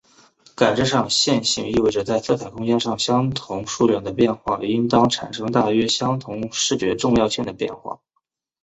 [0.55, 7.99] 感知上线性意味着在色彩空间上相同数量的变化应当产生大约相同视觉重要性的变化。